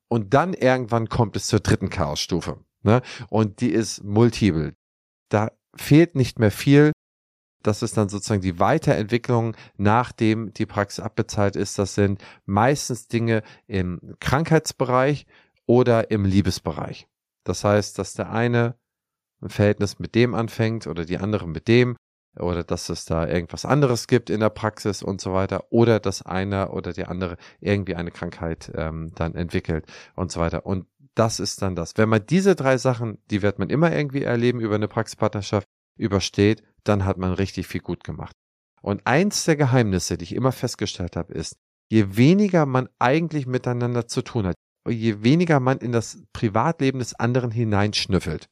Und 0.08 0.34
dann 0.34 0.54
irgendwann 0.54 1.08
kommt 1.08 1.36
es 1.36 1.46
zur 1.46 1.60
dritten 1.60 1.88
Chaosstufe. 1.88 2.58
Ne? 2.82 3.02
Und 3.28 3.60
die 3.60 3.70
ist 3.70 4.02
multiple. 4.02 4.74
Da 5.32 5.50
fehlt 5.74 6.14
nicht 6.14 6.38
mehr 6.38 6.50
viel. 6.50 6.92
Das 7.62 7.82
ist 7.82 7.96
dann 7.96 8.08
sozusagen 8.08 8.42
die 8.42 8.58
Weiterentwicklung, 8.58 9.56
nachdem 9.78 10.52
die 10.52 10.66
Praxis 10.66 11.02
abbezahlt 11.02 11.56
ist. 11.56 11.78
Das 11.78 11.94
sind 11.94 12.22
meistens 12.44 13.08
Dinge 13.08 13.42
im 13.66 14.00
Krankheitsbereich 14.20 15.26
oder 15.64 16.10
im 16.10 16.24
Liebesbereich. 16.24 17.06
Das 17.44 17.64
heißt, 17.64 17.98
dass 17.98 18.14
der 18.14 18.30
eine 18.30 18.76
ein 19.40 19.48
Verhältnis 19.48 19.98
mit 19.98 20.14
dem 20.14 20.34
anfängt 20.34 20.86
oder 20.86 21.04
die 21.04 21.18
andere 21.18 21.48
mit 21.48 21.66
dem 21.66 21.96
oder 22.38 22.64
dass 22.64 22.88
es 22.88 23.04
da 23.04 23.26
irgendwas 23.26 23.64
anderes 23.64 24.06
gibt 24.06 24.30
in 24.30 24.40
der 24.40 24.50
Praxis 24.50 25.02
und 25.02 25.20
so 25.20 25.32
weiter 25.32 25.64
oder 25.70 26.00
dass 26.00 26.22
einer 26.22 26.72
oder 26.72 26.92
die 26.92 27.04
andere 27.04 27.36
irgendwie 27.60 27.94
eine 27.94 28.10
Krankheit 28.10 28.72
ähm, 28.74 29.12
dann 29.14 29.34
entwickelt 29.34 29.86
und 30.14 30.32
so 30.32 30.40
weiter. 30.40 30.64
Und 30.66 30.86
das 31.14 31.40
ist 31.40 31.60
dann 31.62 31.74
das. 31.74 31.96
Wenn 31.96 32.08
man 32.08 32.24
diese 32.26 32.54
drei 32.54 32.78
Sachen, 32.78 33.18
die 33.30 33.42
wird 33.42 33.58
man 33.58 33.68
immer 33.68 33.92
irgendwie 33.94 34.22
erleben 34.22 34.60
über 34.60 34.76
eine 34.76 34.88
Praxispartnerschaft, 34.88 35.66
übersteht, 35.98 36.62
dann 36.84 37.04
hat 37.04 37.18
man 37.18 37.32
richtig 37.34 37.66
viel 37.66 37.82
gut 37.82 38.02
gemacht. 38.02 38.34
Und 38.80 39.06
eins 39.06 39.44
der 39.44 39.56
Geheimnisse, 39.56 40.16
die 40.16 40.24
ich 40.24 40.34
immer 40.34 40.52
festgestellt 40.52 41.16
habe, 41.16 41.34
ist, 41.34 41.56
je 41.90 42.16
weniger 42.16 42.64
man 42.64 42.88
eigentlich 42.98 43.46
miteinander 43.46 44.08
zu 44.08 44.22
tun 44.22 44.46
hat, 44.46 44.56
je 44.88 45.22
weniger 45.22 45.60
man 45.60 45.78
in 45.78 45.92
das 45.92 46.22
Privatleben 46.32 46.98
des 46.98 47.14
anderen 47.14 47.50
hineinschnüffelt, 47.50 48.48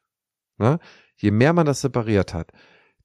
Ne? 0.60 0.78
Je 1.16 1.30
mehr 1.30 1.54
man 1.54 1.66
das 1.66 1.80
separiert 1.80 2.34
hat, 2.34 2.52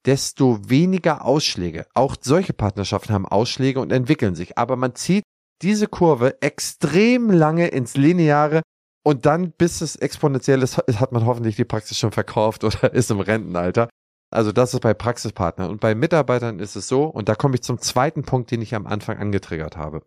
desto 0.05 0.59
weniger 0.69 1.25
Ausschläge. 1.25 1.85
Auch 1.93 2.15
solche 2.19 2.53
Partnerschaften 2.53 3.13
haben 3.13 3.25
Ausschläge 3.27 3.79
und 3.79 3.91
entwickeln 3.91 4.35
sich. 4.35 4.57
Aber 4.57 4.75
man 4.75 4.95
zieht 4.95 5.23
diese 5.61 5.87
Kurve 5.87 6.41
extrem 6.41 7.31
lange 7.31 7.67
ins 7.67 7.95
Lineare 7.95 8.61
und 9.05 9.25
dann, 9.25 9.51
bis 9.51 9.81
es 9.81 9.95
exponentiell 9.95 10.63
ist, 10.63 10.77
hat 10.77 11.11
man 11.11 11.25
hoffentlich 11.25 11.55
die 11.55 11.65
Praxis 11.65 11.97
schon 11.97 12.11
verkauft 12.11 12.63
oder 12.63 12.93
ist 12.93 13.11
im 13.11 13.19
Rentenalter. 13.19 13.89
Also 14.31 14.51
das 14.51 14.73
ist 14.73 14.79
bei 14.81 14.93
Praxispartnern. 14.93 15.69
Und 15.69 15.79
bei 15.79 15.95
Mitarbeitern 15.95 16.59
ist 16.59 16.75
es 16.75 16.87
so, 16.87 17.05
und 17.05 17.29
da 17.29 17.35
komme 17.35 17.55
ich 17.55 17.61
zum 17.61 17.79
zweiten 17.79 18.23
Punkt, 18.23 18.51
den 18.51 18.61
ich 18.61 18.75
am 18.75 18.87
Anfang 18.87 19.17
angetriggert 19.17 19.77
habe. 19.77 20.01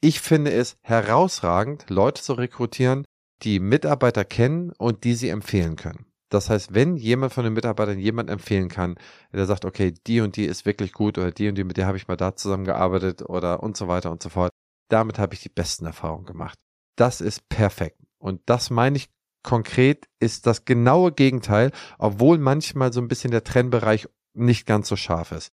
Ich 0.00 0.20
finde 0.20 0.52
es 0.52 0.76
herausragend, 0.82 1.90
Leute 1.90 2.22
zu 2.22 2.32
rekrutieren, 2.32 3.04
die 3.42 3.60
Mitarbeiter 3.60 4.24
kennen 4.24 4.72
und 4.78 5.04
die 5.04 5.14
sie 5.14 5.28
empfehlen 5.28 5.76
können. 5.76 6.06
Das 6.30 6.50
heißt, 6.50 6.74
wenn 6.74 6.96
jemand 6.96 7.32
von 7.32 7.44
den 7.44 7.54
Mitarbeitern 7.54 7.98
jemand 7.98 8.28
empfehlen 8.30 8.68
kann, 8.68 8.96
der 9.32 9.46
sagt, 9.46 9.64
okay, 9.64 9.94
die 10.06 10.20
und 10.20 10.36
die 10.36 10.44
ist 10.44 10.66
wirklich 10.66 10.92
gut 10.92 11.16
oder 11.18 11.30
die 11.30 11.48
und 11.48 11.56
die, 11.56 11.64
mit 11.64 11.76
der 11.76 11.86
habe 11.86 11.96
ich 11.96 12.08
mal 12.08 12.16
da 12.16 12.36
zusammengearbeitet 12.36 13.22
oder 13.22 13.62
und 13.62 13.76
so 13.76 13.88
weiter 13.88 14.10
und 14.10 14.22
so 14.22 14.28
fort, 14.28 14.50
damit 14.90 15.18
habe 15.18 15.34
ich 15.34 15.40
die 15.40 15.48
besten 15.48 15.86
Erfahrungen 15.86 16.26
gemacht. 16.26 16.58
Das 16.96 17.20
ist 17.20 17.48
perfekt. 17.48 17.98
Und 18.18 18.42
das 18.46 18.70
meine 18.70 18.96
ich 18.96 19.08
konkret, 19.42 20.06
ist 20.20 20.46
das 20.46 20.64
genaue 20.64 21.12
Gegenteil, 21.12 21.70
obwohl 21.98 22.38
manchmal 22.38 22.92
so 22.92 23.00
ein 23.00 23.08
bisschen 23.08 23.30
der 23.30 23.44
Trennbereich 23.44 24.08
nicht 24.34 24.66
ganz 24.66 24.88
so 24.88 24.96
scharf 24.96 25.32
ist. 25.32 25.52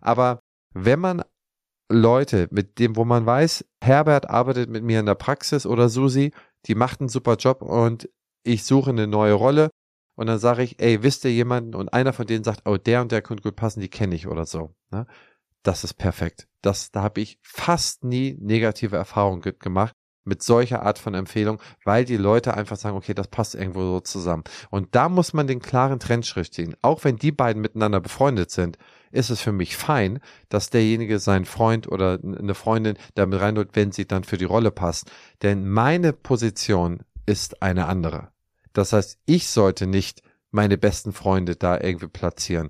Aber 0.00 0.40
wenn 0.74 1.00
man 1.00 1.22
Leute, 1.90 2.48
mit 2.50 2.78
dem, 2.78 2.96
wo 2.96 3.04
man 3.04 3.26
weiß, 3.26 3.64
Herbert 3.82 4.30
arbeitet 4.30 4.70
mit 4.70 4.84
mir 4.84 5.00
in 5.00 5.06
der 5.06 5.14
Praxis 5.14 5.66
oder 5.66 5.88
Susi, 5.88 6.32
die 6.66 6.74
macht 6.74 7.00
einen 7.00 7.08
super 7.08 7.36
Job 7.36 7.62
und 7.62 8.08
ich 8.44 8.64
suche 8.64 8.90
eine 8.90 9.06
neue 9.06 9.34
Rolle 9.34 9.70
und 10.14 10.26
dann 10.26 10.38
sage 10.38 10.62
ich, 10.62 10.80
ey, 10.80 11.02
wisst 11.02 11.24
ihr 11.24 11.32
jemanden 11.32 11.74
und 11.74 11.92
einer 11.92 12.12
von 12.12 12.26
denen 12.26 12.44
sagt, 12.44 12.62
oh, 12.66 12.76
der 12.76 13.00
und 13.02 13.12
der 13.12 13.22
könnte 13.22 13.42
gut 13.42 13.56
passen, 13.56 13.80
die 13.80 13.88
kenne 13.88 14.14
ich 14.14 14.26
oder 14.26 14.46
so. 14.46 14.74
Ne? 14.90 15.06
Das 15.62 15.84
ist 15.84 15.94
perfekt. 15.94 16.48
Das, 16.60 16.90
da 16.90 17.02
habe 17.02 17.20
ich 17.20 17.38
fast 17.42 18.04
nie 18.04 18.36
negative 18.40 18.96
Erfahrungen 18.96 19.42
gemacht 19.58 19.94
mit 20.24 20.42
solcher 20.42 20.82
Art 20.82 20.98
von 20.98 21.14
Empfehlung, 21.14 21.60
weil 21.84 22.04
die 22.04 22.16
Leute 22.16 22.54
einfach 22.54 22.76
sagen, 22.76 22.96
okay, 22.96 23.14
das 23.14 23.28
passt 23.28 23.54
irgendwo 23.54 23.80
so 23.82 24.00
zusammen. 24.00 24.44
Und 24.70 24.94
da 24.94 25.08
muss 25.08 25.32
man 25.32 25.46
den 25.46 25.60
klaren 25.60 25.98
Trendschritt 25.98 26.52
ziehen. 26.54 26.76
Auch 26.82 27.04
wenn 27.04 27.16
die 27.16 27.32
beiden 27.32 27.60
miteinander 27.60 28.00
befreundet 28.00 28.50
sind, 28.50 28.78
ist 29.10 29.30
es 29.30 29.40
für 29.40 29.52
mich 29.52 29.76
fein, 29.76 30.20
dass 30.48 30.70
derjenige 30.70 31.18
seinen 31.18 31.44
Freund 31.44 31.88
oder 31.88 32.18
eine 32.22 32.54
Freundin 32.54 32.96
damit 33.14 33.40
reinholt, 33.40 33.70
wenn 33.74 33.92
sie 33.92 34.06
dann 34.06 34.24
für 34.24 34.38
die 34.38 34.44
Rolle 34.44 34.70
passt. 34.70 35.10
Denn 35.42 35.68
meine 35.68 36.12
Position 36.12 37.00
ist 37.26 37.62
eine 37.62 37.86
andere. 37.86 38.31
Das 38.72 38.92
heißt, 38.92 39.18
ich 39.26 39.48
sollte 39.48 39.86
nicht 39.86 40.22
meine 40.50 40.78
besten 40.78 41.12
Freunde 41.12 41.56
da 41.56 41.80
irgendwie 41.80 42.08
platzieren. 42.08 42.68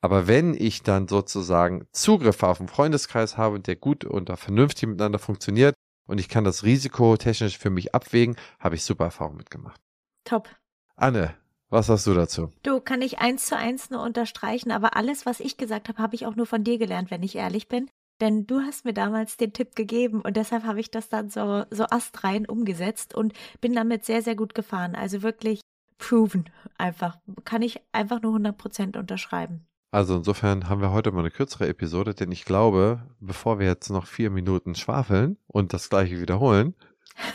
Aber 0.00 0.26
wenn 0.26 0.54
ich 0.54 0.82
dann 0.82 1.06
sozusagen 1.06 1.86
Zugriff 1.92 2.42
auf 2.42 2.58
einen 2.58 2.68
Freundeskreis 2.68 3.36
habe, 3.36 3.60
der 3.60 3.76
gut 3.76 4.04
und 4.04 4.36
vernünftig 4.36 4.88
miteinander 4.88 5.20
funktioniert 5.20 5.74
und 6.08 6.18
ich 6.18 6.28
kann 6.28 6.42
das 6.42 6.64
Risiko 6.64 7.16
technisch 7.16 7.56
für 7.56 7.70
mich 7.70 7.94
abwägen, 7.94 8.36
habe 8.58 8.74
ich 8.74 8.84
super 8.84 9.04
Erfahrungen 9.04 9.36
mitgemacht. 9.36 9.80
Top. 10.24 10.48
Anne, 10.96 11.36
was 11.68 11.88
hast 11.88 12.06
du 12.06 12.14
dazu? 12.14 12.50
Du, 12.64 12.80
kann 12.80 13.00
ich 13.00 13.20
eins 13.20 13.46
zu 13.46 13.56
eins 13.56 13.90
nur 13.90 14.02
unterstreichen, 14.02 14.72
aber 14.72 14.96
alles, 14.96 15.24
was 15.24 15.38
ich 15.40 15.56
gesagt 15.56 15.88
habe, 15.88 16.02
habe 16.02 16.16
ich 16.16 16.26
auch 16.26 16.34
nur 16.34 16.46
von 16.46 16.64
dir 16.64 16.78
gelernt, 16.78 17.10
wenn 17.10 17.22
ich 17.22 17.36
ehrlich 17.36 17.68
bin. 17.68 17.88
Denn 18.22 18.46
du 18.46 18.60
hast 18.60 18.84
mir 18.84 18.94
damals 18.94 19.36
den 19.36 19.52
Tipp 19.52 19.74
gegeben 19.74 20.20
und 20.20 20.36
deshalb 20.36 20.62
habe 20.62 20.78
ich 20.78 20.92
das 20.92 21.08
dann 21.08 21.28
so, 21.28 21.64
so 21.70 21.86
astrein 21.90 22.46
umgesetzt 22.46 23.16
und 23.16 23.32
bin 23.60 23.74
damit 23.74 24.04
sehr, 24.04 24.22
sehr 24.22 24.36
gut 24.36 24.54
gefahren. 24.54 24.94
Also 24.94 25.24
wirklich 25.24 25.60
proven 25.98 26.44
einfach. 26.78 27.18
Kann 27.44 27.62
ich 27.62 27.80
einfach 27.90 28.22
nur 28.22 28.30
100 28.30 28.56
Prozent 28.56 28.96
unterschreiben. 28.96 29.66
Also 29.90 30.16
insofern 30.16 30.68
haben 30.68 30.80
wir 30.80 30.92
heute 30.92 31.10
mal 31.10 31.18
eine 31.18 31.32
kürzere 31.32 31.66
Episode, 31.66 32.14
denn 32.14 32.30
ich 32.30 32.44
glaube, 32.44 33.02
bevor 33.18 33.58
wir 33.58 33.66
jetzt 33.66 33.90
noch 33.90 34.06
vier 34.06 34.30
Minuten 34.30 34.76
schwafeln 34.76 35.36
und 35.48 35.72
das 35.72 35.90
gleiche 35.90 36.20
wiederholen, 36.20 36.76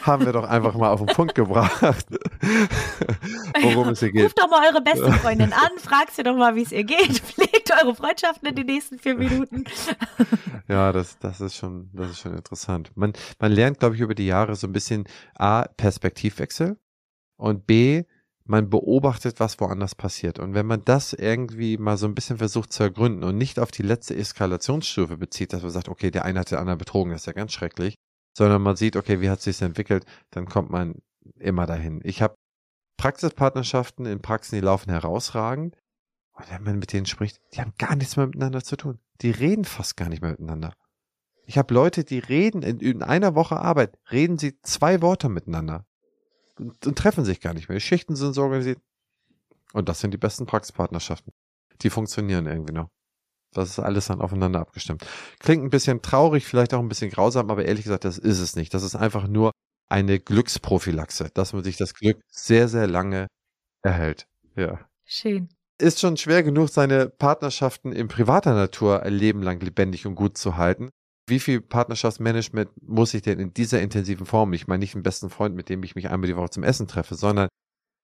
haben 0.01 0.25
wir 0.25 0.33
doch 0.33 0.43
einfach 0.43 0.75
mal 0.75 0.89
auf 0.89 0.99
den 0.99 1.07
Punkt 1.07 1.35
gebracht, 1.35 2.05
worum 3.61 3.89
es 3.89 3.99
hier 3.99 4.11
geht. 4.11 4.23
Ruft 4.23 4.39
doch 4.39 4.49
mal 4.49 4.67
eure 4.67 4.81
beste 4.81 5.11
Freundin 5.13 5.53
an, 5.53 5.77
fragt 5.77 6.13
sie 6.13 6.23
doch 6.23 6.35
mal, 6.35 6.55
wie 6.55 6.63
es 6.63 6.71
ihr 6.71 6.83
geht, 6.83 7.19
pflegt 7.19 7.71
eure 7.81 7.95
Freundschaften 7.95 8.47
in 8.47 8.55
den 8.55 8.65
nächsten 8.65 8.99
vier 8.99 9.15
Minuten. 9.15 9.65
ja, 10.67 10.91
das, 10.91 11.17
das 11.19 11.41
ist 11.41 11.55
schon, 11.55 11.89
das 11.93 12.11
ist 12.11 12.19
schon 12.19 12.35
interessant. 12.35 12.91
Man, 12.95 13.13
man 13.39 13.51
lernt, 13.51 13.79
glaube 13.79 13.95
ich, 13.95 14.01
über 14.01 14.15
die 14.15 14.27
Jahre 14.27 14.55
so 14.55 14.67
ein 14.67 14.73
bisschen 14.73 15.05
A, 15.35 15.65
Perspektivwechsel 15.77 16.77
und 17.37 17.67
B, 17.67 18.03
man 18.47 18.69
beobachtet, 18.69 19.39
was 19.39 19.59
woanders 19.59 19.93
passiert. 19.93 20.39
Und 20.39 20.53
wenn 20.53 20.65
man 20.65 20.83
das 20.85 21.13
irgendwie 21.13 21.77
mal 21.77 21.97
so 21.97 22.07
ein 22.07 22.15
bisschen 22.15 22.37
versucht 22.37 22.71
zu 22.71 22.83
ergründen 22.83 23.23
und 23.23 23.37
nicht 23.37 23.59
auf 23.59 23.71
die 23.71 23.83
letzte 23.83 24.15
Eskalationsstufe 24.15 25.17
bezieht, 25.17 25.53
dass 25.53 25.63
man 25.63 25.71
sagt, 25.71 25.89
okay, 25.89 26.11
der 26.11 26.23
eine 26.25 26.39
hat 26.39 26.51
den 26.51 26.57
anderen 26.57 26.77
betrogen, 26.77 27.11
das 27.11 27.21
ist 27.21 27.27
ja 27.27 27.33
ganz 27.33 27.51
schrecklich, 27.51 27.95
sondern 28.37 28.61
man 28.61 28.75
sieht, 28.75 28.95
okay, 28.95 29.19
wie 29.19 29.31
hat 29.31 29.41
sich 29.41 29.59
entwickelt, 29.63 30.05
dann 30.29 30.45
kommt 30.45 30.69
man 30.69 31.01
immer 31.39 31.65
dahin. 31.65 32.01
Ich 32.03 32.21
habe 32.21 32.35
Praxispartnerschaften 32.95 34.05
in 34.05 34.21
Praxen, 34.21 34.53
die 34.53 34.61
laufen 34.61 34.91
herausragend. 34.91 35.75
Und 36.33 36.51
wenn 36.51 36.63
man 36.63 36.77
mit 36.77 36.93
denen 36.93 37.07
spricht, 37.07 37.41
die 37.53 37.61
haben 37.61 37.73
gar 37.79 37.95
nichts 37.95 38.15
mehr 38.15 38.27
miteinander 38.27 38.63
zu 38.63 38.77
tun. 38.77 38.99
Die 39.21 39.31
reden 39.31 39.65
fast 39.65 39.97
gar 39.97 40.07
nicht 40.07 40.21
mehr 40.21 40.29
miteinander. 40.29 40.75
Ich 41.47 41.57
habe 41.57 41.73
Leute, 41.73 42.03
die 42.03 42.19
reden 42.19 42.61
in, 42.61 42.79
in, 42.79 43.01
einer 43.01 43.33
Woche 43.33 43.57
Arbeit, 43.57 43.97
reden 44.11 44.37
sie 44.37 44.59
zwei 44.61 45.01
Worte 45.01 45.29
miteinander 45.29 45.87
und, 46.59 46.85
und 46.85 46.95
treffen 46.95 47.25
sich 47.25 47.41
gar 47.41 47.55
nicht 47.55 47.69
mehr. 47.69 47.77
Die 47.79 47.83
Schichten 47.83 48.15
sind 48.15 48.33
so 48.33 48.43
organisiert. 48.43 48.79
Und 49.73 49.89
das 49.89 49.99
sind 49.99 50.11
die 50.13 50.19
besten 50.19 50.45
Praxispartnerschaften. 50.45 51.33
Die 51.81 51.89
funktionieren 51.89 52.45
irgendwie 52.45 52.73
noch. 52.73 52.89
Das 53.53 53.69
ist 53.69 53.79
alles 53.79 54.07
dann 54.07 54.21
aufeinander 54.21 54.59
abgestimmt. 54.59 55.05
Klingt 55.39 55.63
ein 55.63 55.69
bisschen 55.69 56.01
traurig, 56.01 56.45
vielleicht 56.45 56.73
auch 56.73 56.79
ein 56.79 56.89
bisschen 56.89 57.09
grausam, 57.09 57.49
aber 57.49 57.65
ehrlich 57.65 57.83
gesagt, 57.83 58.05
das 58.05 58.17
ist 58.17 58.39
es 58.39 58.55
nicht. 58.55 58.73
Das 58.73 58.83
ist 58.83 58.95
einfach 58.95 59.27
nur 59.27 59.51
eine 59.89 60.19
Glücksprophylaxe, 60.19 61.29
dass 61.33 61.53
man 61.53 61.63
sich 61.63 61.77
das 61.77 61.93
Glück 61.93 62.19
sehr, 62.27 62.67
sehr 62.67 62.87
lange 62.87 63.27
erhält. 63.83 64.27
Ja. 64.55 64.79
Schön. 65.05 65.49
Ist 65.79 65.99
schon 65.99 66.17
schwer 66.17 66.43
genug, 66.43 66.69
seine 66.69 67.07
Partnerschaften 67.07 67.91
in 67.91 68.07
privater 68.07 68.53
Natur 68.53 69.03
ein 69.03 69.13
Leben 69.13 69.43
lang 69.43 69.59
lebendig 69.59 70.05
und 70.07 70.15
gut 70.15 70.37
zu 70.37 70.57
halten. 70.57 70.89
Wie 71.27 71.39
viel 71.39 71.61
Partnerschaftsmanagement 71.61 72.69
muss 72.81 73.13
ich 73.13 73.21
denn 73.21 73.39
in 73.39 73.53
dieser 73.53 73.81
intensiven 73.81 74.25
Form? 74.25 74.53
Ich 74.53 74.67
meine 74.67 74.79
nicht 74.79 74.95
einen 74.95 75.03
besten 75.03 75.29
Freund, 75.29 75.55
mit 75.55 75.69
dem 75.69 75.83
ich 75.83 75.93
mich 75.95 76.09
einmal 76.09 76.27
die 76.27 76.35
Woche 76.35 76.49
zum 76.49 76.63
Essen 76.63 76.87
treffe, 76.87 77.15
sondern 77.15 77.47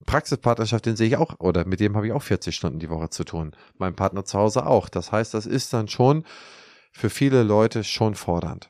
Praxispartnerschaft, 0.05 0.85
den 0.85 0.95
sehe 0.95 1.07
ich 1.07 1.17
auch, 1.17 1.39
oder 1.39 1.65
mit 1.65 1.79
dem 1.79 1.95
habe 1.95 2.07
ich 2.07 2.13
auch 2.13 2.23
40 2.23 2.55
Stunden 2.55 2.79
die 2.79 2.89
Woche 2.89 3.09
zu 3.09 3.23
tun. 3.23 3.51
Mein 3.77 3.95
Partner 3.95 4.25
zu 4.25 4.37
Hause 4.37 4.65
auch. 4.65 4.89
Das 4.89 5.11
heißt, 5.11 5.33
das 5.33 5.45
ist 5.45 5.73
dann 5.73 5.87
schon 5.87 6.25
für 6.91 7.09
viele 7.09 7.43
Leute 7.43 7.83
schon 7.83 8.15
fordernd. 8.15 8.69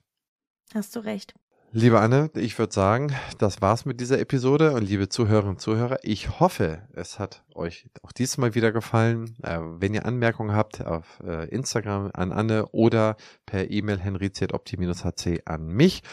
Hast 0.74 0.96
du 0.96 1.00
recht. 1.00 1.34
Liebe 1.75 2.00
Anne, 2.00 2.30
ich 2.36 2.60
würde 2.60 2.72
sagen, 2.72 3.16
das 3.40 3.60
war's 3.63 3.86
mit 3.86 4.00
dieser 4.00 4.20
Episode 4.20 4.74
und 4.74 4.84
liebe 4.84 5.10
Zuhörerinnen 5.10 5.56
und 5.56 5.60
Zuhörer, 5.60 5.98
ich 6.04 6.40
hoffe, 6.40 6.84
es 6.94 7.18
hat 7.18 7.44
euch 7.56 7.90
auch 8.04 8.12
diesmal 8.12 8.54
wieder 8.54 8.72
gefallen. 8.72 9.36
Äh, 9.42 9.58
wenn 9.80 9.96
ihr 9.96 10.06
Anmerkungen 10.06 10.56
habt 10.56 10.86
auf 10.86 11.20
äh, 11.25 11.50
Instagram 11.50 12.12
an 12.13 12.32
Anne 12.32 12.68
oder 12.68 13.18
per 13.48 13.72
E-Mail 13.72 13.98
henriziatopti-hc 13.98 15.42
an 15.46 15.68
mich, 15.68 16.04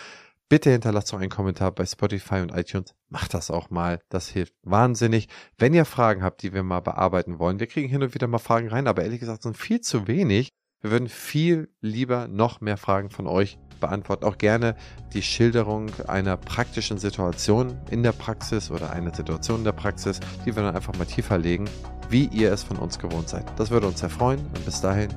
Bitte 0.51 0.71
hinterlasst 0.71 1.13
doch 1.13 1.21
einen 1.21 1.31
Kommentar 1.31 1.71
bei 1.71 1.87
Spotify 1.87 2.41
und 2.41 2.53
iTunes. 2.53 2.97
Macht 3.09 3.35
das 3.35 3.53
auch 3.53 3.71
mal. 3.71 4.01
Das 4.09 4.29
hilft 4.29 4.53
wahnsinnig. 4.63 5.29
Wenn 5.57 5.73
ihr 5.73 5.85
Fragen 5.85 6.25
habt, 6.25 6.43
die 6.43 6.53
wir 6.53 6.65
mal 6.65 6.81
bearbeiten 6.81 7.39
wollen, 7.39 7.61
wir 7.61 7.69
kriegen 7.69 7.89
hin 7.89 8.03
und 8.03 8.15
wieder 8.15 8.27
mal 8.27 8.39
Fragen 8.39 8.67
rein, 8.67 8.89
aber 8.89 9.05
ehrlich 9.05 9.21
gesagt 9.21 9.45
sind 9.45 9.57
viel 9.57 9.81
zu 9.81 10.09
wenig. 10.09 10.49
Wir 10.81 10.91
würden 10.91 11.09
viel 11.09 11.73
lieber 11.81 12.27
noch 12.27 12.61
mehr 12.61 12.79
Fragen 12.79 13.11
von 13.11 13.29
euch 13.29 13.59
beantworten. 13.79 14.25
Auch 14.25 14.39
gerne 14.39 14.75
die 15.13 15.23
Schilderung 15.23 15.89
einer 16.09 16.37
praktischen 16.37 16.99
Situation 16.99 17.79
in 17.89 18.03
der 18.03 18.13
Praxis 18.13 18.73
oder 18.73 18.91
einer 18.91 19.15
Situation 19.15 19.59
in 19.59 19.65
der 19.65 19.73
Praxis, 19.73 20.19
die 20.45 20.57
wir 20.57 20.65
dann 20.65 20.75
einfach 20.75 20.97
mal 20.99 21.05
tiefer 21.05 21.39
legen, 21.39 21.71
wie 22.09 22.25
ihr 22.27 22.53
es 22.53 22.65
von 22.65 22.77
uns 22.77 22.99
gewohnt 22.99 23.29
seid. 23.29 23.47
Das 23.57 23.71
würde 23.71 23.87
uns 23.87 24.01
sehr 24.01 24.11
freuen 24.11 24.41
und 24.41 24.65
bis 24.65 24.81
dahin 24.81 25.11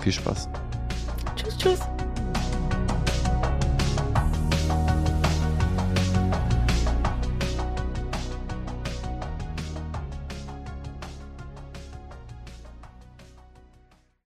viel 0.00 0.12
Spaß. 0.12 0.50
Tschüss, 1.36 1.56
tschüss. 1.56 1.80